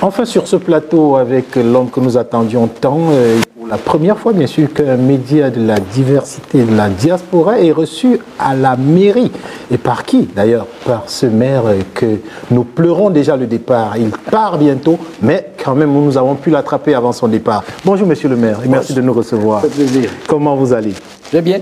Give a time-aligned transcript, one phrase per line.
[0.00, 4.32] Enfin, sur ce plateau, avec l'homme que nous attendions tant, euh, pour la première fois,
[4.32, 9.32] bien sûr, qu'un média de la diversité de la diaspora est reçu à la mairie.
[9.72, 12.06] Et par qui, d'ailleurs Par ce maire euh, que
[12.52, 13.96] nous pleurons déjà le départ.
[13.96, 17.64] Il part bientôt, mais quand même, nous avons pu l'attraper avant son départ.
[17.84, 19.62] Bonjour, monsieur le maire, et merci de nous recevoir.
[19.62, 20.10] Ça fait plaisir.
[20.28, 20.94] Comment vous allez?
[21.32, 21.58] Vais bien.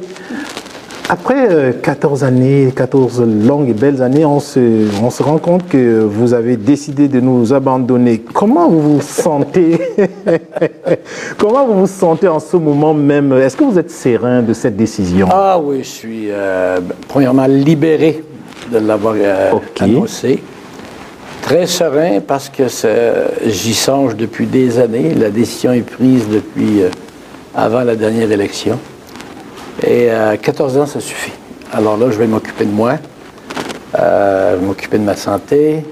[1.08, 5.68] Après euh, 14 années, 14 longues et belles années, on se, on se rend compte
[5.68, 8.18] que vous avez décidé de nous abandonner.
[8.18, 9.80] Comment vous vous sentez
[11.38, 13.32] Comment vous vous sentez en ce moment même?
[13.34, 15.28] Est-ce que vous êtes serein de cette décision?
[15.30, 18.24] Ah oui, je suis euh, premièrement libéré
[18.72, 20.42] de l'avoir euh, annoncé.
[21.42, 22.64] Très serein parce que
[23.46, 25.14] j'y songe depuis des années.
[25.14, 26.88] La décision est prise depuis euh,
[27.54, 28.76] avant la dernière élection.
[29.82, 31.32] Et euh, 14 ans, ça suffit.
[31.72, 32.94] Alors là, je vais m'occuper de moi,
[33.98, 35.84] euh, m'occuper de ma santé,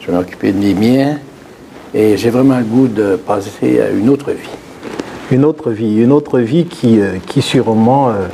[0.00, 1.18] je vais m'occuper de mes miens.
[1.94, 4.50] Et j'ai vraiment le goût de passer à une autre vie.
[5.30, 8.26] Une autre vie, une autre vie qui, euh, qui sûrement euh,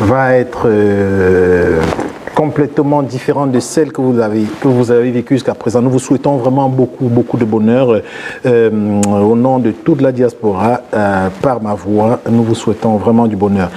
[0.00, 1.80] va être euh,
[2.34, 5.80] complètement différente de celle que vous avez, que vous avez vécue jusqu'à présent.
[5.80, 8.02] Nous vous souhaitons vraiment beaucoup, beaucoup de bonheur.
[8.44, 13.26] euh, au nom de toute la diaspora, euh, par ma voix, nous vous souhaitons vraiment
[13.26, 13.70] du bonheur.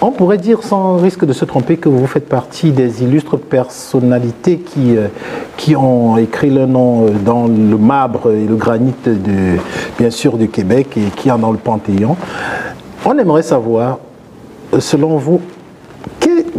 [0.00, 4.58] On pourrait dire sans risque de se tromper que vous faites partie des illustres personnalités
[4.58, 5.08] qui, euh,
[5.56, 9.58] qui ont écrit leur nom euh, dans le marbre et le granit de,
[9.98, 12.16] bien sûr du Québec et qui en dans le Panthéon.
[13.04, 13.98] On aimerait savoir,
[14.72, 15.40] euh, selon vous,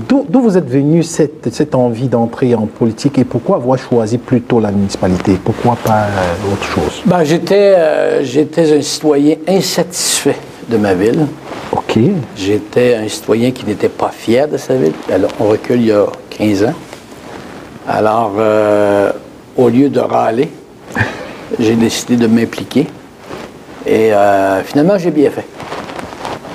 [0.09, 4.59] d'où vous êtes venu cette, cette envie d'entrer en politique et pourquoi avoir choisi plutôt
[4.59, 5.39] la municipalité?
[5.41, 6.07] Pourquoi pas
[6.51, 7.03] autre chose?
[7.05, 10.35] Ben, j'étais un citoyen insatisfait
[10.67, 11.25] de ma ville.
[12.35, 14.94] J'étais un citoyen qui n'était pas fier de sa ville.
[15.11, 16.73] Alors, on recule il y a 15 ans.
[17.88, 19.11] Alors, euh,
[19.57, 20.49] au lieu de râler,
[21.59, 22.85] j'ai décidé de m'impliquer.
[23.88, 25.47] Et euh, finalement, j'ai bien fait.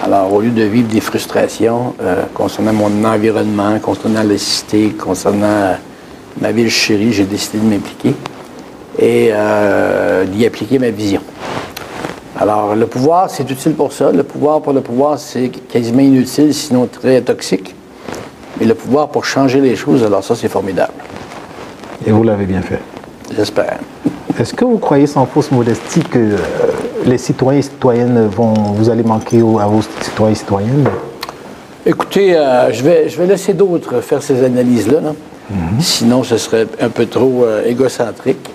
[0.05, 5.77] Alors, au lieu de vivre des frustrations euh, concernant mon environnement, concernant la cité, concernant
[6.41, 8.15] ma ville chérie, j'ai décidé de m'impliquer
[9.01, 9.33] et
[10.29, 11.21] d'y appliquer ma vision.
[12.41, 14.11] Alors, le pouvoir, c'est utile pour ça.
[14.11, 17.75] Le pouvoir pour le pouvoir, c'est quasiment inutile, sinon très toxique.
[18.59, 20.93] Mais le pouvoir pour changer les choses, alors ça, c'est formidable.
[22.07, 22.81] Et vous l'avez bien fait.
[23.35, 23.79] J'espère.
[24.39, 26.37] Est-ce que vous croyez sans fausse modestie que euh,
[27.07, 30.89] les citoyens et citoyennes vont, vous allez manquer à vos citoyens et citoyennes?
[31.87, 35.01] Écoutez, euh, je, vais, je vais laisser d'autres faire ces analyses-là.
[35.01, 35.13] là.
[35.79, 38.51] Sinon, ce serait un peu trop euh, égocentrique.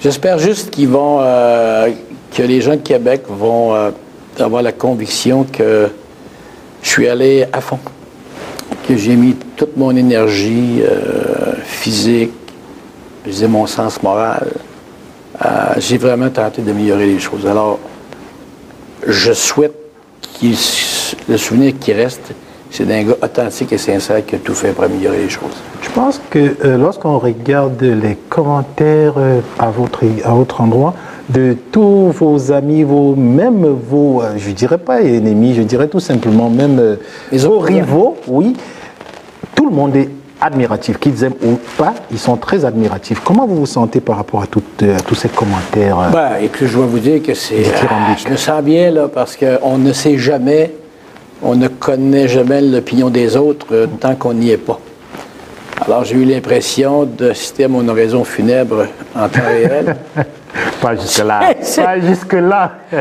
[0.00, 1.20] J'espère juste qu'ils vont,
[2.34, 3.90] que les gens de Québec vont euh,
[4.38, 5.88] avoir la conviction que
[6.82, 7.78] je suis allé à fond,
[8.86, 12.32] que j'ai mis toute mon énergie euh, physique,
[13.26, 14.48] je mon sens moral.
[15.78, 17.46] J'ai vraiment tenté d'améliorer les choses.
[17.46, 17.78] Alors,
[19.06, 19.74] je souhaite
[20.34, 20.56] qu'il
[21.28, 22.32] le souvenir qui reste,
[22.70, 25.56] c'est d'un gars authentique et sincère qui a tout fait pour améliorer les choses.
[25.82, 29.14] Je pense que euh, lorsqu'on regarde les commentaires
[29.58, 30.94] à, votre, à votre endroit,
[31.28, 36.00] de tous vos amis, vos, même vos, euh, je dirais pas ennemis, je dirais tout
[36.00, 36.96] simplement même euh,
[37.32, 38.54] Les vos rivaux, oui,
[39.54, 40.10] tout le monde est
[40.44, 43.20] admiratif, qu'ils aiment ou pas, ils sont très admiratifs.
[43.24, 44.46] Comment vous vous sentez par rapport à,
[44.82, 47.56] euh, à tous ces commentaires Ben, et que je dois vous dire que c'est.
[47.56, 48.24] Dithyrambique.
[48.26, 50.74] je me sens bien, là, parce qu'on ne sait jamais,
[51.42, 54.78] on ne connaît jamais l'opinion des autres euh, tant qu'on n'y est pas.
[55.86, 59.96] Alors, j'ai eu l'impression d'assister à mon oraison funèbre en temps réel.
[60.80, 61.40] Pas jusque-là.
[61.76, 62.72] pas jusque-là.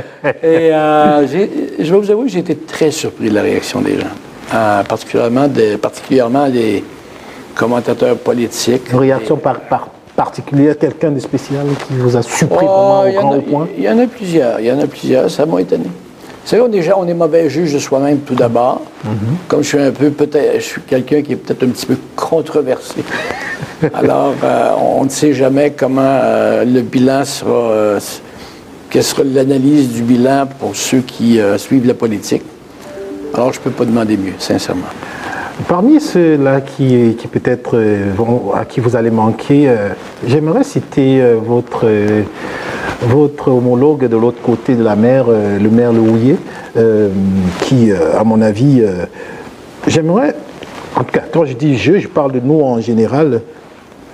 [0.43, 3.99] Et euh, je vais vous avouer que j'ai été très surpris de la réaction des
[3.99, 4.07] gens,
[4.53, 6.83] Euh, particulièrement, des, particulièrement des
[7.55, 8.91] commentateurs politiques.
[8.91, 13.11] Une réaction par, par particulière, quelqu'un de spécial qui vous a surpris Oh, vraiment au
[13.11, 13.67] grand a, point?
[13.77, 15.85] il y en a plusieurs, il y en a plusieurs, ça m'a étonné.
[16.43, 18.81] Vous savez, on est, déjà- on est mauvais juge de soi-même tout d'abord.
[19.47, 21.95] Comme je suis un peu, peut-être, je suis quelqu'un qui est peut-être un petit peu
[22.15, 23.03] controversé.
[23.93, 27.99] Alors, euh, on ne sait jamais comment euh, le bilan sera, euh,
[28.89, 32.43] quelle sera l'analyse du bilan pour ceux qui suivent la politique.
[33.33, 34.83] Alors, je ne peux pas demander mieux, sincèrement.
[35.67, 37.77] Parmi ceux-là qui, qui peut-être
[38.17, 39.73] vont- à qui vous allez manquer,
[40.27, 41.85] j'aimerais citer votre,
[43.07, 46.37] votre homologue de l'autre côté de la mer, euh, le maire Le Houillet,
[46.77, 47.09] euh,
[47.61, 49.05] qui, euh, à mon avis, euh,
[49.87, 50.35] j'aimerais,
[50.95, 53.41] en tout cas, quand je dis je, je parle de nous en général,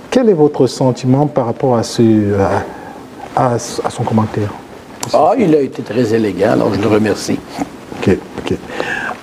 [0.09, 2.01] quel est votre sentiment par rapport à, ce,
[3.35, 4.49] à, à- à son commentaire?
[5.13, 7.39] Ah, il a été très élégant, alors je le remercie.
[8.01, 8.53] Ok, ok.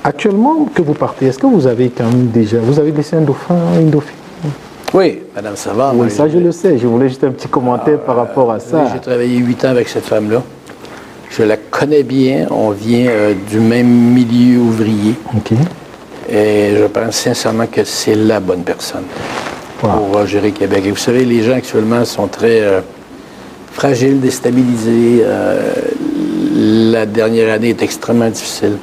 [0.05, 3.23] Actuellement que vous partez, est-ce que vous avez quand même déjà, vous avez laissé un
[3.23, 4.15] dauphin, une dauphine?
[4.95, 5.95] Oui, Madame Savard.
[5.97, 6.79] Oui, ça je le sais.
[6.79, 8.79] Je voulais juste un petit commentaire par rapport à ça.
[8.85, 10.43] Oui, j'ai travaillé huit ans avec cette femme-là.
[11.31, 12.47] Je la connais bien.
[12.51, 15.15] On vient euh, du même milieu ouvrier.
[15.37, 15.53] OK.
[16.31, 19.05] Et je pense sincèrement que c'est la bonne personne
[19.83, 19.91] Wow.
[19.91, 20.85] pour euh, gérer Québec.
[20.87, 22.81] Et vous savez, les gens actuellement sont très euh,
[23.73, 25.23] fragiles, déstabilisés.
[26.55, 28.79] La dernière année est extrêmement difficile.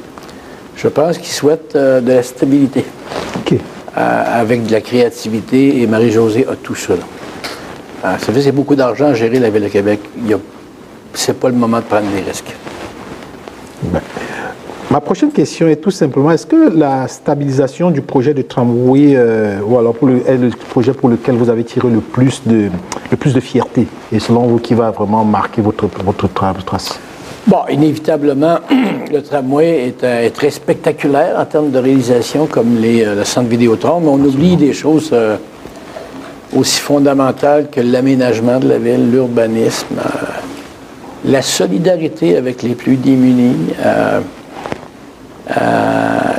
[0.76, 2.84] Je pense qu'ils souhaitent de la stabilité
[3.38, 3.58] OK.
[3.96, 6.94] Euh, avec de la créativité et Marie-Josée a tout ça.
[8.02, 10.00] Ah, ça fait c'est beaucoup d'argent à gérer la Ville de Québec.
[11.14, 12.54] C'est pas le moment de prendre des risques.
[13.84, 14.00] Ben,
[14.90, 19.58] Ma prochaine question est tout simplement, est-ce que la stabilisation du projet de tramway, euh,
[19.66, 22.68] ou alors est le projet pour lequel vous avez tiré le plus de,
[23.10, 27.00] le plus de fierté, et selon vous, qui va vraiment marquer votre, votre tra- trace?
[27.46, 28.58] Bon, inévitablement,
[29.12, 33.24] le tramway est, euh, est très spectaculaire en termes de réalisation, comme les, euh, le
[33.24, 35.36] centre Vidéotron, mais on oublie des choses euh,
[36.56, 40.10] aussi fondamentales que l'aménagement de la ville, l'urbanisme, euh,
[41.26, 44.20] la solidarité avec les plus démunis, euh,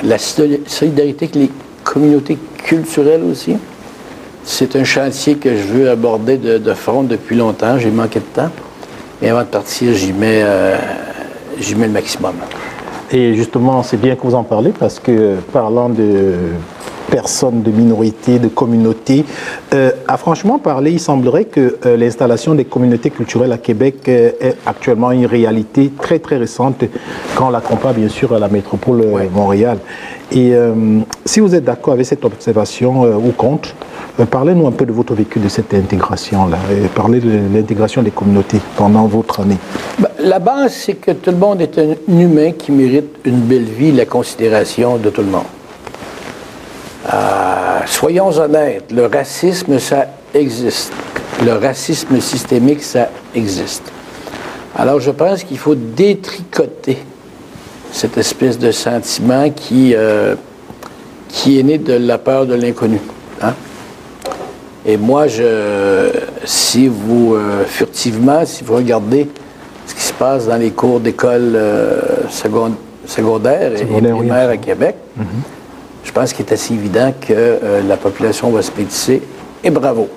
[0.04, 1.52] la soli- solidarité avec les
[1.84, 3.56] communautés culturelles aussi.
[4.44, 7.78] C'est un chantier que je veux aborder de, de front depuis longtemps.
[7.78, 8.50] J'ai manqué de temps.
[9.22, 10.76] Et avant de partir, j'y mets, euh,
[11.60, 12.36] j'y mets le maximum.
[13.12, 16.34] Et justement, c'est bien que vous en parlez parce que parlant de
[17.10, 19.24] personnes de minorités, de communautés,
[19.74, 24.32] euh, à franchement parler, il semblerait que euh, l'installation des communautés culturelles à Québec euh,
[24.42, 26.84] est actuellement une réalité très très récente
[27.36, 29.30] quand on la compare bien sûr à la métropole euh, Ouais.
[29.34, 29.78] Montréal.
[30.32, 30.74] Et euh,
[31.26, 33.85] si vous êtes d'accord avec cette observation euh, ou contre, euh,
[34.24, 38.62] parlez-nous un peu de votre vécu de cette intégration-là, et parlez de l'intégration des communautés
[38.78, 39.58] pendant votre année.
[40.00, 43.64] Ben, la base, c'est que tout le monde est un humain qui mérite une belle
[43.66, 45.44] vie, la considération de tout le monde.
[47.14, 50.94] Euh, soyons honnêtes, le racisme, ça existe.
[51.44, 53.92] Le racisme systémique, ça existe.
[54.78, 56.98] Alors, je pense qu'il faut détricoter
[57.92, 60.36] cette espèce de sentiment qui, euh,
[61.48, 63.00] est né de la peur de l'inconnu.
[63.42, 63.54] hein.
[64.86, 66.12] Et moi, je,
[66.44, 69.28] si vous, euh, furtivement, si vous regardez
[69.88, 74.58] ce qui se passe dans les cours d'école euh, et Secondaire, oui, primaires à.
[74.58, 74.96] Québec,
[76.04, 79.22] je pense qu'il est assez évident que euh, la population va se métisser,
[79.64, 80.08] et bravo.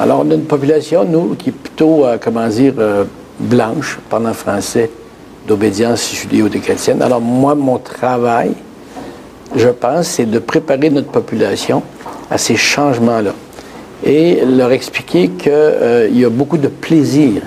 [0.00, 3.04] Alors, on a une population, nous, qui est plutôt, euh, comment dire, euh,
[3.38, 4.90] blanche, parlant français,
[5.46, 7.02] d'obédience judéo-chrétienne.
[7.02, 8.52] Alors, moi, mon travail,
[9.54, 11.82] je pense, c'est de préparer notre population
[12.30, 13.32] à ces changements-là
[14.02, 17.42] et leur expliquer qu'il y a beaucoup de plaisir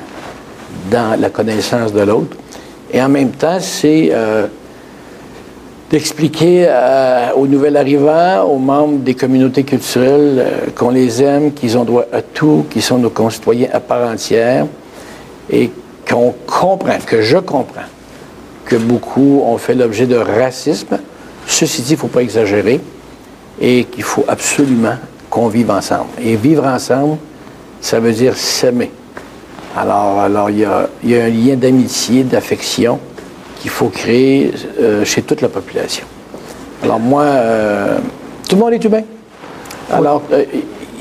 [0.90, 2.38] dans la connaissance de l'autre.
[2.92, 4.48] Et en même temps, c'est euh,
[5.90, 11.78] d'expliquer euh, aux nouvel arrivants, aux membres des communautés culturelles euh, qu'on les aime, qu'ils
[11.78, 14.68] ont droit à tout, qu'ils sont nos concitoyens à part entière
[15.50, 15.72] et
[16.10, 17.88] qu'on comprend, que je comprends,
[18.66, 21.00] que beaucoup ont fait l'objet de racisme.
[21.46, 22.80] Ceci dit, il ne faut pas exagérer
[23.60, 24.96] et qu'il faut absolument
[25.30, 26.10] qu'on vive ensemble.
[26.22, 27.18] Et vivre ensemble,
[27.82, 28.92] ça veut dire s'aimer.
[29.76, 33.00] Alors, alors il y a, il y a un lien d'amitié, d'affection
[33.60, 36.06] qu'il faut créer euh, chez toute la population.
[36.84, 37.98] Alors moi, euh,
[38.48, 39.04] tout le monde est humain.
[39.92, 40.46] Alors, euh,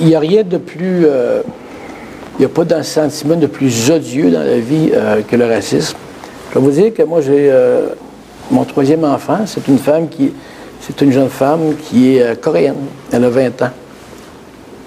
[0.01, 1.07] il n'y a rien de plus...
[1.07, 4.93] il n'y a pas d'un sentiment de plus odieux dans la vie
[5.27, 5.97] que le racisme.
[6.51, 7.51] Je vais vous dire que moi, j'ai
[8.51, 10.33] mon troisième enfant, c'est une femme qui...
[10.83, 12.77] C'est une jeune femme qui est coréenne.
[13.11, 13.71] Elle a 20 ans.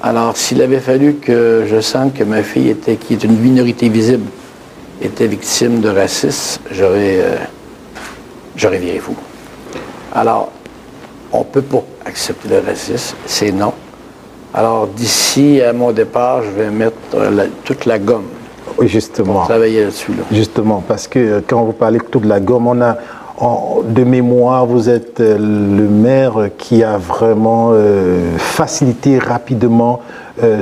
[0.02, 3.90] Alors, s'il avait fallu que je sente que ma fille, était, qui est une minorité
[3.90, 4.26] visible,
[5.02, 7.36] était victime de racisme, j'aurais, euh,
[8.56, 9.16] j'aurais viré fou.
[10.14, 10.52] Alors,
[11.34, 13.74] on ne peut pas accepter le racisme, c'est non.
[14.54, 16.96] Alors, d'ici à mon départ, je vais mettre
[17.32, 18.26] la- toute la gomme
[18.78, 19.34] Oui, Justement.
[19.34, 20.12] pour travailler là-dessus.
[20.14, 20.24] là.
[20.32, 22.98] Justement, parce que euh, quand vous parlez de la gomme, on a,
[23.42, 30.02] de mémoire, vous êtes euh, le maire qui a vraiment euh, facilité rapidement
[30.44, 30.62] euh,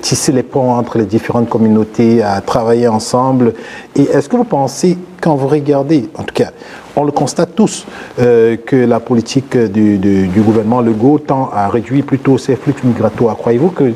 [0.00, 3.54] tisser les ponts entre les différentes communautés, à travailler ensemble.
[3.96, 6.50] Et est-ce que vous pensez, quand vous regardez, en tout cas,
[6.96, 7.86] on le constate tous,
[8.20, 13.36] euh, que la politique du- du gouvernement Legault tend à réduire plutôt ces flux migratoires.
[13.36, 13.92] Croyez-vous que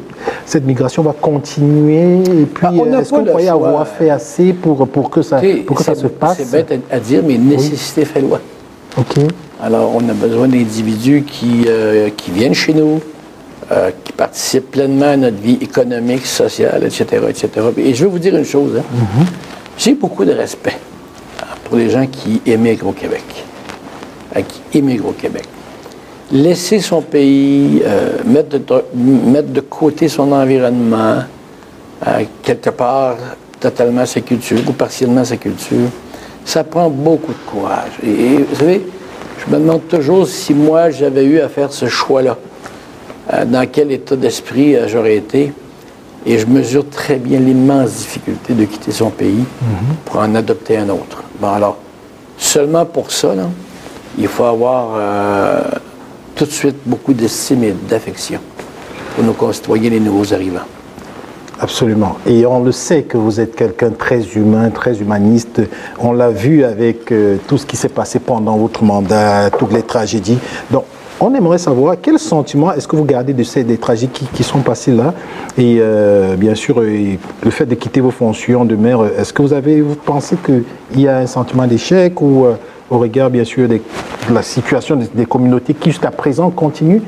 [0.51, 3.55] cette migration va continuer Et puis, Bah, est-ce croyez choix.
[3.55, 6.39] avoir fait assez pour, pour que ça, pour que ça se passe?
[6.39, 8.41] C'est bête à, dire, mais nécessité fait loi.
[8.99, 9.19] Ok.
[9.63, 13.01] Alors, on a besoin d'individus qui, euh, qui viennent chez nous,
[13.71, 17.49] euh, qui participent pleinement à notre vie économique, sociale, etc., etc.
[17.77, 18.73] Et je vais vous dire une chose.
[18.79, 19.25] hein.
[19.79, 20.77] J'ai beaucoup de respect
[21.43, 23.23] hein, pour les gens qui émigrent au Québec,
[24.35, 25.45] hein, qui émigrent au Québec.
[26.33, 31.19] Laisser son pays, euh, mettre, de, mettre de côté son environnement,
[32.07, 33.17] euh, quelque part
[33.59, 35.89] totalement sa culture ou partiellement sa culture,
[36.45, 37.93] ça prend beaucoup de courage.
[38.03, 38.87] Et, vous savez,
[39.39, 42.37] je me demande toujours si moi j'avais eu à faire ce choix-là,
[43.33, 45.53] euh, dans quel état d'esprit j'aurais été.
[46.27, 49.43] Et je mesure très bien l'immense difficulté de quitter son pays
[50.05, 51.23] pour en adopter un autre.
[51.41, 51.79] Bon, alors,
[52.37, 53.49] seulement pour ça, là,
[54.19, 54.99] il faut avoir
[56.41, 58.41] tout de suite beaucoup d'estime et d'affection
[59.15, 60.65] pour nos concitoyens, les nouveaux arrivants.
[61.61, 62.17] Absolument.
[62.25, 65.61] Et on le sait que vous êtes quelqu'un très humain, très humaniste.
[65.99, 69.83] On l'a vu avec euh, tout ce qui s'est passé pendant votre mandat, toutes les
[69.83, 70.39] tragédies.
[70.71, 70.85] Donc,
[71.21, 74.43] on aimerait savoir quel sentiment est-ce que vous gardez de ces des tragédies qui, qui
[74.43, 75.13] sont passées là
[75.59, 79.01] et euh, bien sûr euh, le fait de quitter vos fonctions de maire.
[79.19, 82.55] Est-ce que vous avez vous pensez qu'il y a un sentiment d'échec ou euh,
[82.91, 83.83] au regard bien sûr des-
[84.29, 87.03] de la situation des, des communautés qui jusqu'à présent continuent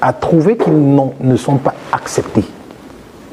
[0.00, 0.72] à trouver qu'ils
[1.20, 2.44] ne sont pas acceptés,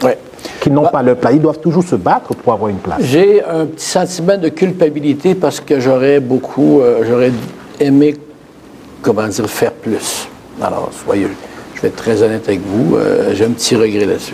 [0.03, 0.17] Ouais.
[0.59, 1.33] qu'ils n'ont Bah- pas leur place.
[1.35, 2.97] Ils doivent toujours se battre pour avoir une place.
[3.01, 7.31] J'ai un petit sentiment de culpabilité parce que j'aurais beaucoup, euh, j'aurais
[7.79, 8.15] aimé,
[9.05, 10.27] comment dire, faire plus.
[10.59, 11.27] Alors, soyez,
[11.75, 14.33] je vais être très honnête avec vous, euh, j'ai un petit regret là-dessus.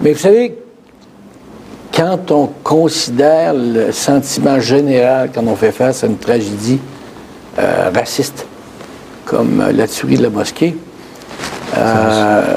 [0.00, 0.56] Mais vous savez,
[1.94, 6.78] quand on considère le sentiment général quand on fait face à une tragédie
[7.58, 8.46] euh, raciste,
[9.24, 10.76] comme euh, la tuerie de la mosquée,
[11.76, 12.56] euh,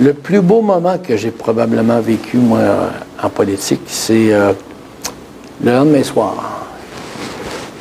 [0.00, 2.60] le plus beau moment que j'ai probablement vécu, moi,
[3.22, 4.30] en politique, c'est
[5.62, 6.49] le lendemain soir.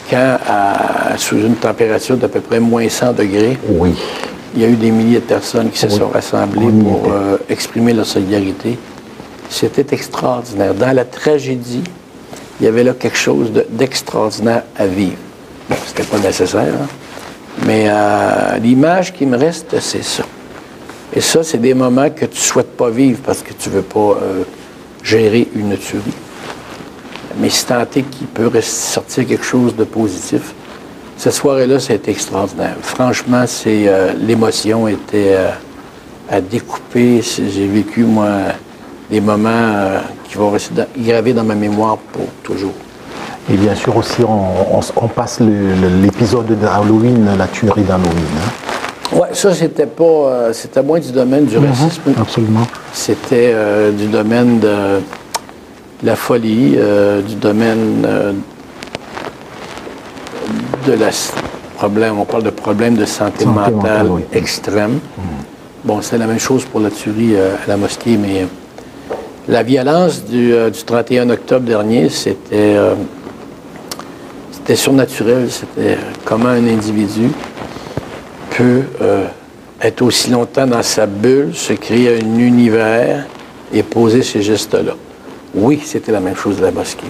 [0.09, 3.93] Quand, à- sous une température d'à peu près moins 100 degrés, Oui.
[4.55, 7.93] il y a eu des milliers de personnes qui se sont rassemblées pour euh, exprimer
[7.93, 8.77] leur solidarité.
[9.49, 10.73] C'était extraordinaire.
[10.73, 11.83] Dans la tragédie,
[12.59, 15.17] il y avait là quelque chose de- d'extraordinaire à vivre.
[15.69, 16.87] Bon, c'était pas nécessaire, hein.
[17.65, 20.23] mais euh, l'image qui me reste, c'est ça.
[21.15, 23.75] Et ça, c'est des moments que tu ne souhaites pas vivre parce que tu ne
[23.75, 24.43] veux pas euh,
[25.03, 26.03] gérer une tuerie.
[27.39, 30.53] Mais si tant est qu'il peut sortir quelque chose de positif,
[31.17, 32.75] cette soirée-là, ça a été extraordinaire.
[32.81, 35.49] Franchement, c'est euh, l'émotion était euh,
[36.29, 37.21] à découper.
[37.21, 38.29] J'ai vécu, moi,
[39.11, 42.73] des moments euh, qui vont rester dans- gravés dans ma mémoire pour toujours.
[43.51, 45.39] Et bien sûr aussi, on, on- on passe
[46.01, 48.13] l'épisode d'Halloween, la tuerie d'Halloween.
[48.37, 49.17] hein.
[49.17, 50.53] Ouais, ça, c'était pas.
[50.53, 52.01] c'était moins du domaine du racisme.
[52.19, 52.67] Absolument.
[52.93, 53.55] C'était
[53.97, 55.01] du domaine de
[56.03, 58.33] la folie, euh, du domaine euh,
[60.87, 61.09] de la
[61.75, 62.19] problème.
[62.19, 64.21] On parle de problèmes de santé, Santé mentale, mentale, oui.
[64.33, 64.99] extrême.
[65.83, 68.45] Bon, c'est la même chose pour la tuerie euh, à la mosquée, mais
[69.47, 72.77] la violence du, euh, du 31 octobre dernier, c'était
[74.51, 75.49] c'était surnaturel.
[75.49, 77.29] C'était comment un individu
[78.55, 78.83] peut
[79.81, 83.25] être aussi longtemps dans sa bulle, se créer un univers
[83.73, 84.93] et poser ces gestes-là.
[85.55, 87.07] Oui, c'était la même chose de la mosquée.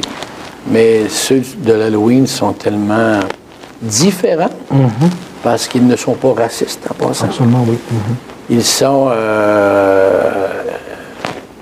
[0.68, 3.20] Mais ceux de l'Halloween sont tellement
[3.82, 4.50] différents
[5.44, 7.26] parce qu'ils ne sont pas racistes en passant.
[7.26, 7.78] Absolument, oui.
[7.92, 8.00] Mhm.
[8.50, 10.48] Ils sont euh,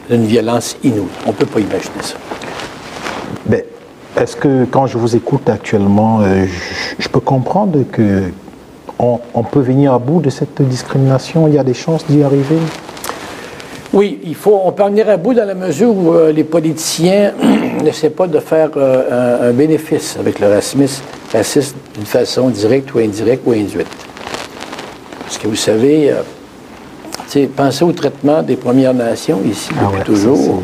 [0.10, 1.08] d'une violence inouïe.
[1.26, 2.16] On ne peut pas imaginer ça.
[3.46, 3.62] Ben,
[4.16, 8.24] Est-ce que quand je vous écoute actuellement, euh, je, je peux comprendre que
[9.00, 11.48] on, on peut venir à bout de cette discrimination?
[11.48, 12.58] Il y a des chances d'y arriver?
[13.98, 16.44] Oui, il faut, on peut en venir à bout dans la mesure où euh, les
[16.44, 17.34] politiciens
[17.84, 21.02] n'essaient pas de faire euh, un, un bénéfice avec le racisme,
[21.34, 23.88] racisme d'une façon directe ou indirecte ou induite.
[25.24, 30.04] Parce que vous savez, euh, pensez au traitement des Premières Nations ici depuis Ah ouais,
[30.04, 30.62] toujours.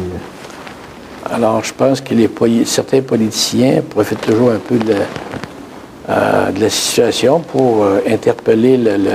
[1.33, 2.29] Alors, je pense que les
[2.65, 8.77] certains politiciens profitent toujours un peu de la, euh, de la situation pour euh, interpeller
[8.77, 9.09] le, le-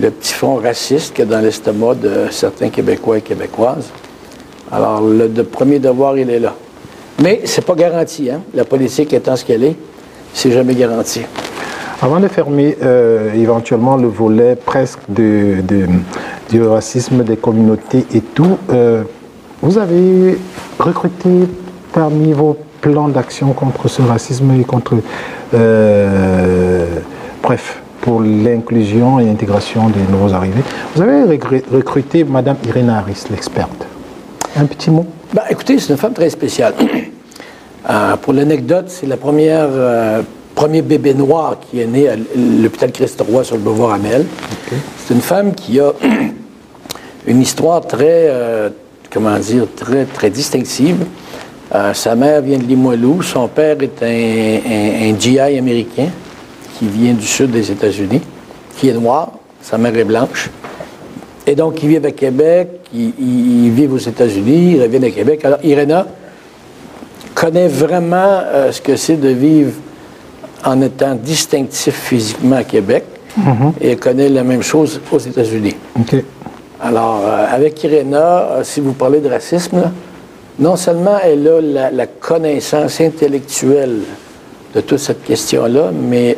[0.00, 3.90] le petit fond raciste qu'il y dans l'estomac de certains Québécois et Québécoises.
[4.70, 6.54] Alors, le premier devoir, il est là.
[7.22, 8.40] Mais c'est pas garanti, hein?
[8.54, 9.76] La politique étant ce qu'elle est,
[10.32, 11.20] c'est jamais garanti.
[12.00, 19.04] Avant de fermer euh, éventuellement le volet presque du racisme des communautés et tout, euh,
[19.60, 20.36] vous avez
[20.80, 21.28] recruté
[21.92, 24.96] parmi vos plans d'action contre ce racisme et contre,
[25.54, 26.86] euh,
[27.40, 30.62] bref, pour l'inclusion et l'intégration des nouveaux arrivés,
[30.94, 31.38] vous avez
[31.72, 33.86] recruté Madame Irène Harris, l'experte.
[34.56, 36.74] Un petit mot Ben, écoutez, c'est une femme très spéciale.
[37.88, 40.22] Euh, pour l'anecdote, c'est la première, euh,
[40.54, 44.26] premier bébé noir qui est né à l'hôpital Christ-Roi sur le boulevard Amel.
[44.98, 45.92] C'est une femme qui a
[47.26, 48.68] une histoire très, euh,
[49.12, 51.06] comment dire, très, très distinctive.
[51.74, 56.08] Euh, sa mère vient de Limoilou, son père est un, un- un GI américain
[56.82, 58.20] qui vient du sud des États-Unis,
[58.76, 59.30] qui est noir.
[59.62, 60.50] Sa mère est blanche.
[61.46, 65.10] Et donc, ils vivent à Québec, ils, ils- ils vivent aux États-Unis, ils reviennent à
[65.10, 65.44] Québec.
[65.44, 66.06] Alors, Irena
[67.36, 69.72] connaît vraiment euh, ce que c'est de vivre
[70.64, 73.04] en étant distinctif physiquement à Québec.
[73.80, 75.76] Et elle connaît la même chose aux États-Unis.
[76.80, 78.18] Alors, euh, avec Irena,
[78.50, 79.92] euh, si vous parlez de racisme, là,
[80.58, 84.00] non seulement elle a la, la connaissance intellectuelle
[84.74, 86.36] de toute cette question-là, mais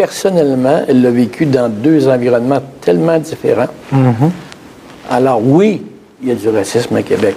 [0.00, 3.68] personnellement, elle l'a vécu dans deux environnements tellement différents.
[5.10, 5.82] Alors oui,
[6.22, 7.36] il y a du racisme à Québec,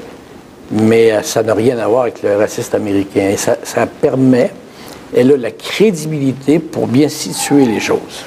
[0.72, 3.28] mais euh, ça n'a rien à voir avec le racisme américain.
[3.34, 4.50] Et ça, ça permet,
[5.14, 8.24] elle a la crédibilité pour bien situer les choses.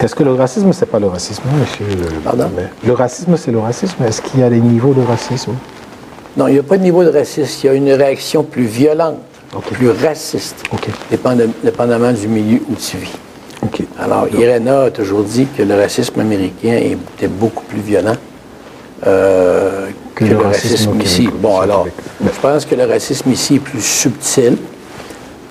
[0.00, 1.86] Est-ce que le racisme, c'est pas le racisme, monsieur
[2.22, 2.50] Pardon?
[2.86, 4.00] Le racisme, c'est le racisme.
[4.04, 5.54] Est-ce qu'il y a des niveaux de racisme?
[6.36, 8.66] Non, il n'y a pas de niveau de racisme, il y a une réaction plus
[8.66, 9.18] violente,
[9.72, 10.62] plus raciste,
[11.64, 13.18] dépendamment du milieu où tu vis.
[13.62, 13.82] OK.
[13.98, 18.16] Alors, Irena a toujours dit que le racisme américain était beaucoup plus violent
[19.06, 21.28] euh, que, le racisme, ici.
[21.32, 21.86] Bon, alors,
[22.22, 24.56] je pense que le racisme ici est plus subtil.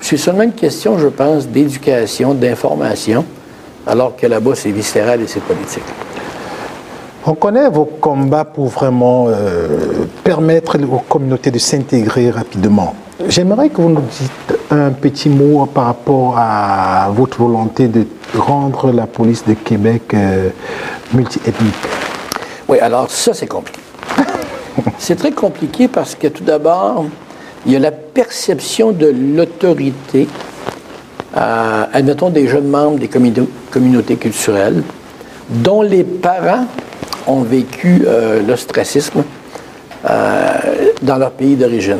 [0.01, 3.25] C'est seulement une question, je pense, d'éducation, d'information,
[3.85, 5.83] alors que là-bas, c'est viscéral et c'est politique.
[7.25, 12.95] On connaît vos combats pour vraiment euh, permettre aux communautés de s'intégrer rapidement.
[13.27, 18.05] J'aimerais que vous nous dites un petit mot par rapport à votre volonté de
[18.37, 20.49] rendre la police de Québec euh,
[21.13, 21.73] multiethnique.
[22.67, 23.79] Oui, alors ça, c'est compliqué.
[24.97, 27.05] c'est très compliqué parce que tout d'abord,
[27.65, 30.27] il y a la perception de l'autorité,
[31.35, 34.81] euh, admettons des jeunes membres des communau- communautés culturelles,
[35.49, 36.65] dont les parents
[37.27, 39.23] ont vécu euh, l'ostracisme
[40.09, 40.53] euh,
[41.01, 41.97] dans leur pays d'origine.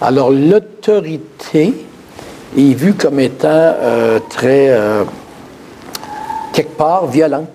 [0.00, 1.74] Alors l'autorité
[2.56, 4.68] est vue comme étant euh, très...
[4.70, 5.04] euh,
[6.56, 7.50] quelque part violente.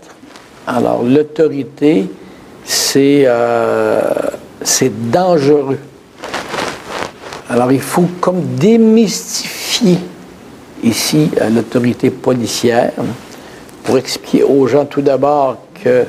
[0.68, 2.08] Alors, l'autorité,
[2.64, 4.00] c'est euh,
[4.62, 5.80] c'est dangereux.
[7.50, 9.98] Alors, il faut comme démystifier
[10.84, 12.92] ici l'autorité policière
[13.84, 16.06] pour expliquer aux gens tout d'abord que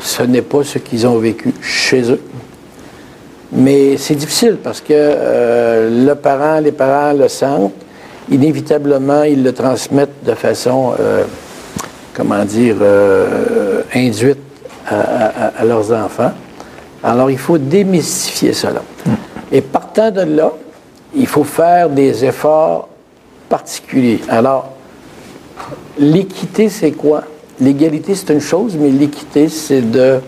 [0.00, 2.20] ce n'est pas ce qu'ils ont vécu chez eux.
[3.54, 7.72] Mais c'est difficile parce que euh, le parent, les parents le sentent.
[8.30, 11.24] Inévitablement, ils le transmettent de façon, euh,
[12.14, 14.38] comment dire, euh, induite
[14.88, 16.32] à, leurs enfants.
[17.02, 18.82] Alors, il faut démystifier cela.
[19.52, 20.52] Et partant de là,
[21.14, 22.88] il faut faire des efforts
[23.48, 24.20] particuliers.
[24.28, 24.70] Alors,
[25.98, 27.22] l'équité, c'est quoi?
[27.60, 30.18] L'égalité, c'est une chose, mais l'équité, c'est de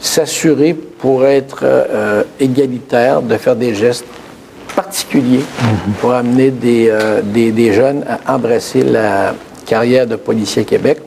[0.00, 4.04] s'assurer pour être euh, égalitaire, de faire des gestes
[4.74, 5.44] particuliers
[6.00, 10.98] pour amener des, euh, des, des jeunes à embrasser la carrière de policier à Québec.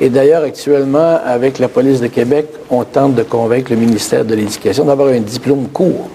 [0.00, 4.34] Et d'ailleurs, actuellement, avec la police de Québec, on tente de convaincre le ministère de
[4.34, 6.08] l'Éducation d'avoir un diplôme court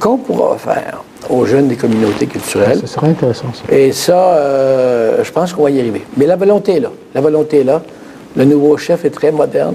[0.00, 2.78] qu'on pourra offrir aux jeunes des communautés culturelles.
[2.80, 3.74] Ce serait intéressant, ça.
[3.74, 6.04] Et ça, euh, je pense qu'on va y arriver.
[6.16, 6.90] Mais la volonté est là.
[7.14, 7.82] La volonté est là.
[8.36, 9.74] Le nouveau chef est très moderne.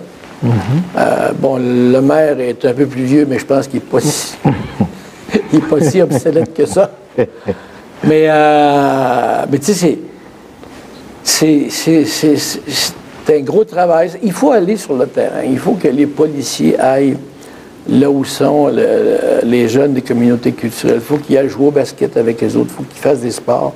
[0.97, 4.01] Euh, bon, le maire est un peu plus vieux, mais je pense qu'il n'est pas
[4.01, 4.35] si,
[5.53, 6.91] il est pas si obsolète que ça.
[8.03, 9.97] Mais, euh, mais tu sais,
[11.23, 12.93] c'est-
[13.33, 14.11] un gros travail.
[14.21, 15.43] Il faut aller sur le terrain.
[15.49, 17.15] Il faut que les policiers aillent
[17.87, 20.97] là où sont le- les jeunes des communautés culturelles.
[20.97, 22.71] Il faut qu'ils aillent jouer au basket avec les autres.
[22.71, 23.73] Il faut qu'ils fassent des sports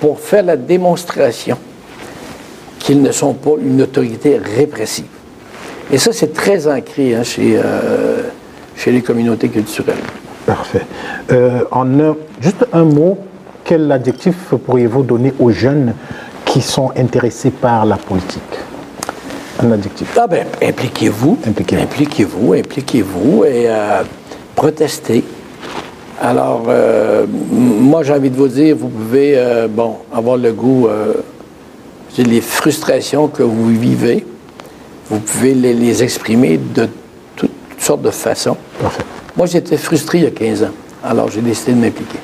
[0.00, 1.58] pour faire la démonstration
[2.78, 5.04] qu'ils ne sont pas une autorité répressive.
[5.92, 8.22] Et ça, c'est très ancré hein, chez, euh,
[8.76, 9.96] chez les communautés culturelles.
[10.46, 10.82] Parfait.
[11.32, 13.18] Euh, en un- juste un mot,
[13.64, 15.94] quel adjectif pourriez-vous donner aux jeunes
[16.44, 18.42] qui sont intéressés par la politique?
[19.62, 20.16] Un adjectif.
[20.18, 21.38] Ah ben, impliquez-vous.
[21.46, 21.82] Impliquez-vous.
[21.82, 24.02] Impliquez-vous, impliquez-vous et euh,
[24.54, 25.24] protestez.
[26.22, 30.86] Alors, euh, moi, j'ai envie de vous dire, vous pouvez, euh, bon, avoir le goût,
[30.86, 31.14] euh,
[32.18, 34.26] les frustrations que vous vivez,
[35.10, 36.88] vous pouvez les, les exprimer de
[37.36, 38.56] toutes, sortes de façons.
[38.80, 39.02] Parfait.
[39.36, 40.68] Moi, j'étais frustré il y a 15 ans.
[41.04, 42.18] Alors, j'ai décidé de m'impliquer.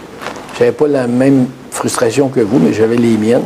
[0.54, 3.42] Je n'avais pas la même frustration que vous, mais j'avais les miennes.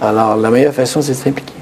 [0.00, 1.52] Alors, la meilleure façon, c'est de s'impliquer.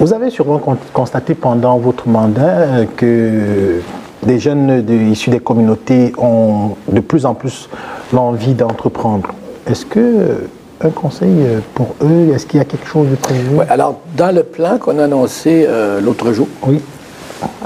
[0.00, 3.80] Vous avez sûrement con- constaté pendant votre mandat euh, que
[4.26, 7.68] des jeunes de- issus des communautés ont de plus en plus
[8.12, 9.28] l'envie d'entreprendre.
[9.68, 10.44] Est-ce que
[10.84, 13.56] un conseil euh, pour eux, est-ce qu'il y a quelque chose de prévu?
[13.56, 16.80] Ouais, alors, dans le plan qu'on a annoncé euh, l'autre jour, Oui.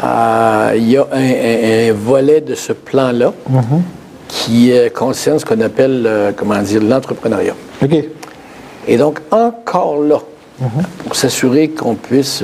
[0.03, 3.33] euh, il y a un, un- un volet de ce plan-là
[4.29, 7.55] qui euh, concerne ce qu'on appelle, comment dire, l'entrepreneuriat.
[7.83, 8.05] OK.
[8.89, 10.19] Et donc, encore là,
[11.05, 12.43] pour s'assurer qu'on puisse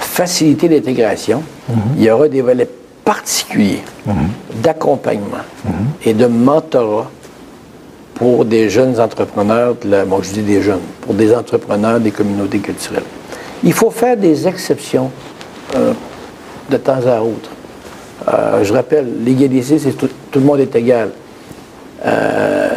[0.00, 1.42] faciliter l'intégration.
[1.96, 2.68] Il y aura des volets
[3.04, 3.82] particuliers
[4.62, 5.44] d'accompagnement
[6.04, 7.10] et de mentorat
[8.16, 12.58] pour des jeunes entrepreneurs, de bon, je dis des jeunes, pour des entrepreneurs des communautés
[12.58, 13.04] culturelles.
[13.62, 15.10] Il faut faire des exceptions
[15.76, 15.92] euh,
[16.70, 17.50] de temps à autre.
[18.28, 21.10] Euh, je rappelle, l'égalité, c'est tout, tout le monde est égal.
[22.04, 22.68] Euh,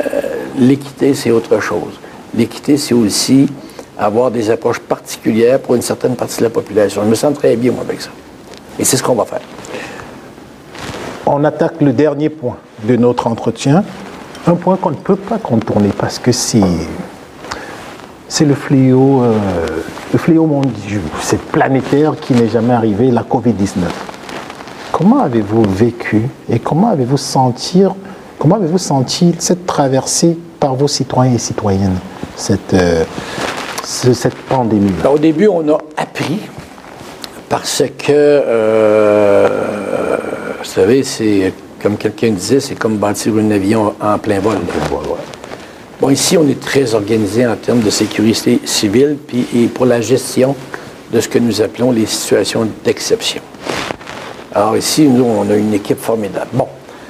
[0.57, 1.99] L'équité, c'est autre chose.
[2.35, 3.47] L'équité, c'est aussi
[3.97, 7.01] avoir des approches particulières pour une certaine partie de la population.
[7.03, 8.09] Je me sens très bien, moi, avec ça.
[8.77, 9.41] Et c'est ce qu'on va faire.
[11.25, 13.83] On attaque le dernier point de notre entretien,
[14.47, 16.61] un point qu'on ne peut pas contourner parce que c'est
[18.45, 19.33] le fléau, euh,
[20.13, 23.83] le fléau mondial, c'est planétaire qui n'est jamais arrivé, la Covid-19.
[24.91, 27.83] Comment avez-vous vécu et comment avez-vous senti,
[28.37, 31.97] comment avez-vous senti cette traversée par vos citoyens et citoyennes,
[32.35, 33.03] cette, euh,
[33.83, 36.39] ce- cette pandémie Au début, on a appris
[37.47, 39.47] parce que, euh,
[40.59, 44.57] vous savez, c'est comme quelqu'un disait, c'est comme bâtir un avion en plein vol.
[46.01, 50.01] Bon, ici, on est très organisé en termes de sécurité civile puis, et pour la
[50.01, 50.55] gestion
[51.11, 53.41] de ce que nous appelons les situations d'exception.
[54.53, 56.47] Alors ici, nous, on a une équipe formidable.
[56.53, 56.67] Bon.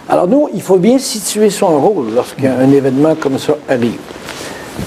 [0.08, 3.99] Alors nous, il faut bien situer son rôle lorsqu'un événement comme ça arrive.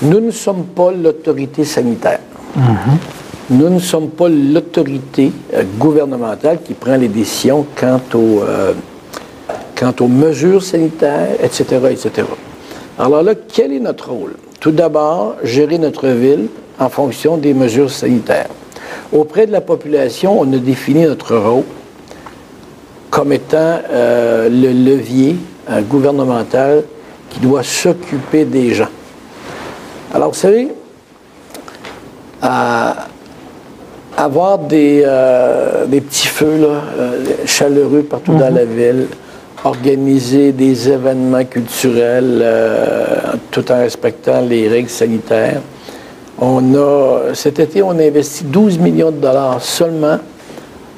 [0.03, 2.21] Nous ne sommes pas l'autorité sanitaire.
[3.51, 8.73] Nous ne sommes pas l'autorité euh, gouvernementale qui prend les décisions quant, au, euh,
[9.83, 12.29] quant aux mesures sanitaires, etc., etc.
[13.01, 14.35] Alors là, quel est notre rôle?
[14.61, 16.47] Tout d'abord, gérer notre ville
[16.79, 18.47] en fonction des mesures sanitaires.
[19.13, 21.65] Auprès de la population, on a défini notre rôle
[23.11, 25.35] comme étant euh, le levier
[25.69, 26.85] euh, gouvernemental
[27.31, 28.89] qui doit s'occuper des gens.
[30.15, 30.69] Alors, vous savez,
[32.41, 33.09] à
[34.17, 36.69] avoir des, euh, des petits feux là,
[36.99, 39.09] euh, chaleureux partout dans la ville,
[39.65, 43.07] organiser des événements culturels euh,
[43.51, 45.61] tout en respectant les règles sanitaires.
[46.41, 50.19] On a, cet été, on a investi 12 millions de dollars seulement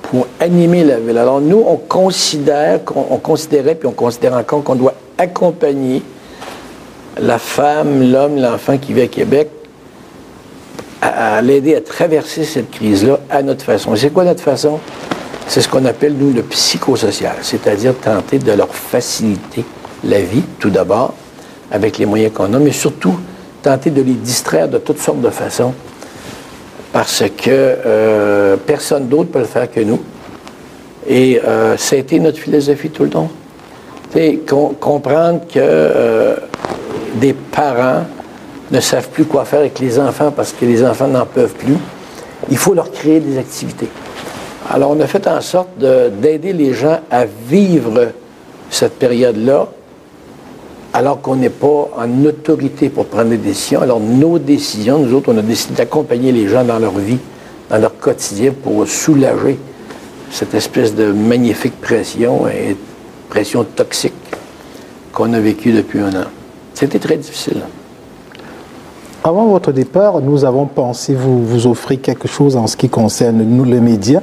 [0.03, 1.19] pour animer la ville.
[1.19, 6.03] Alors nous, on considère, qu'on- on considérait, puis on considère encore qu'on doit accompagner
[7.21, 9.51] la femme, l'homme, l'enfant qui vit à Québec
[11.03, 13.95] à, à l'aider à traverser cette crise-là à notre façon.
[13.95, 14.79] Et c'est quoi notre façon?
[15.47, 19.65] C'est ce qu'on appelle, nous, le psychosocial, c'est-à-dire tenter de leur faciliter
[20.03, 21.15] la vie, tout d'abord,
[21.71, 23.19] avec les moyens qu'on a, mais surtout
[23.63, 25.73] tenter de les distraire de toutes sortes de façons,
[26.93, 30.01] parce que euh, personne d'autre peut le faire que nous.
[31.07, 33.31] Et euh, ça a été notre philosophie tout le temps.
[34.47, 36.37] Com- comprendre que euh,
[37.17, 38.05] des parents
[38.71, 41.77] ne savent plus quoi faire avec les enfants parce que les enfants n'en peuvent plus,
[42.51, 43.89] il faut leur créer des activités.
[44.71, 48.13] Alors, on a fait en sorte de- d'aider les gens à vivre
[48.71, 49.69] cette période-là
[50.93, 53.83] alors qu'on n'est pas en autorité pour prendre des décisions.
[53.83, 57.19] Alors, nos décisions, nous autres, on a décidé d'accompagner les gens dans leur vie,
[57.69, 59.59] dans leur quotidien pour soulager
[60.31, 62.77] cette espèce de magnifique pression et
[63.29, 64.13] pression toxique
[65.13, 66.27] qu'on a vécue depuis un an.
[66.75, 67.63] C'était très difficile.
[69.27, 73.43] Avant votre départ, nous avons pensé vous, vous offrir quelque chose en ce qui concerne
[73.43, 74.21] nous, les médias.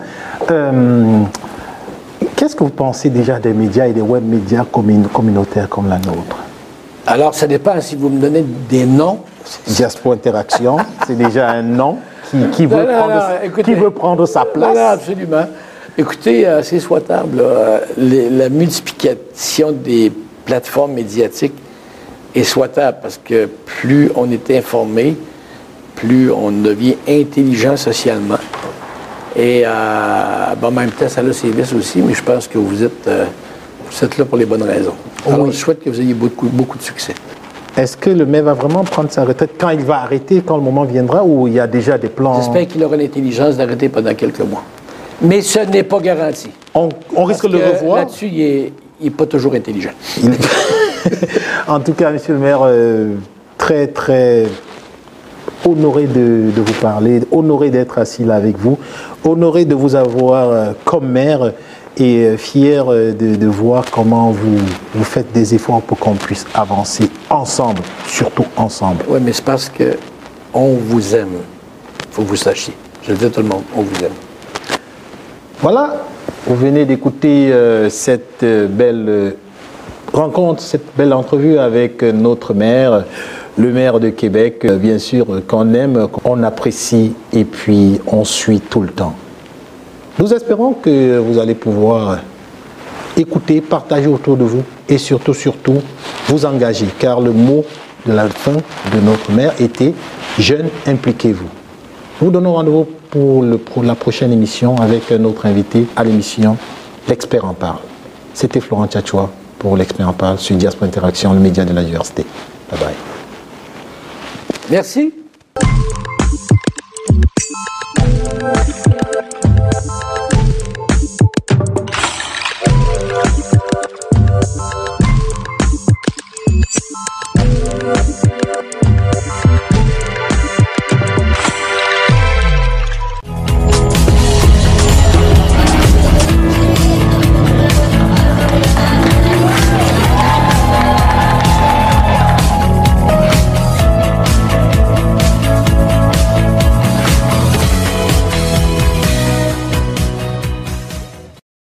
[0.51, 1.21] Euh,
[2.35, 5.97] Qu'est-ce que vous pensez déjà des médias et des web médias commun- communautaires comme la
[5.97, 6.37] nôtre?
[7.07, 9.19] Alors, ça dépend si vous me donnez des noms.
[9.67, 11.97] Diaspora Interaction, c'est déjà un nom
[12.29, 13.63] qui, qui veut, Non, prendre, non, écoutez.
[13.63, 14.77] qui veut prendre sa place.
[14.77, 15.45] Absolument.
[15.97, 17.39] Écoutez, euh, c'est souhaitable.
[17.41, 20.11] Euh, la multiplication des
[20.45, 21.53] plateformes médiatiques
[22.35, 25.15] est souhaitable parce que plus on est informé,
[25.95, 28.37] plus on devient intelligent socialement.
[29.35, 32.57] Et euh, bon, en même temps, ça a ses vices aussi, mais je pense que
[32.57, 33.25] vous êtes, euh,
[33.89, 34.93] vous êtes là pour les bonnes raisons.
[35.25, 35.51] Alors, Oui.
[35.51, 37.13] je souhaite que vous ayez beaucoup, beaucoup de succès.
[37.77, 40.63] Est-ce que le maire va vraiment prendre sa retraite quand il va arrêter, quand le
[40.63, 42.41] moment viendra, ou il y a déjà des plans?
[42.41, 44.63] J'espère qu'il aura l'intelligence d'arrêter pendant quelques mois.
[45.21, 46.49] Mais ce n'est pas garanti.
[46.73, 47.97] On, on risque de le revoir?
[47.99, 49.91] Là-dessus, il n'est pas toujours intelligent.
[50.21, 50.31] Il-
[51.67, 53.15] en tout cas, monsieur le maire, euh,
[53.57, 54.45] très, très
[55.65, 58.77] honoré de, de vous parler, honoré d'être assis là avec vous,
[59.23, 61.53] honoré de vous avoir euh, comme maire
[61.97, 64.57] et euh, fier de, de voir comment vous,
[64.95, 69.03] vous faites des efforts pour qu'on puisse avancer ensemble, surtout ensemble.
[69.07, 69.97] Oui, mais c'est parce que
[70.53, 71.37] on vous aime.
[72.09, 72.73] Il faut que vous sachiez.
[73.03, 74.11] Je le dis à tout le monde, on vous aime.
[75.61, 76.03] Voilà,
[76.47, 79.31] vous venez d'écouter euh, cette euh, belle euh,
[80.13, 83.05] rencontre, cette belle entrevue avec notre maire,
[83.57, 88.81] le maire de Québec, bien sûr, qu'on aime, qu'on apprécie et puis on suit tout
[88.81, 89.13] le temps.
[90.19, 92.19] Nous espérons que vous allez pouvoir
[93.17, 95.81] écouter, partager autour de vous et surtout, surtout,
[96.27, 97.63] vous engager, car le mot
[98.05, 99.93] de la fin de notre maire était
[100.39, 101.49] Jeunes, impliquez-vous.
[102.21, 106.57] Nous donnons rendez-vous pour, pour la prochaine émission avec notre invité à l'émission
[107.09, 107.79] L'expert en parle.
[108.33, 109.29] C'était Florent Tchatchoua
[109.61, 112.25] pour L'expert en parle sur Diaspora Interaction, le média de la diversité.
[112.71, 112.95] Bye bye.
[114.71, 115.13] Merci.